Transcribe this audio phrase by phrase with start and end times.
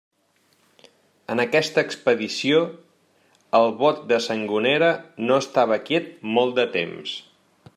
[1.33, 2.61] En aquesta expedició,
[3.59, 4.89] el bot de Sangonera
[5.29, 7.15] no estava quiet molt de temps.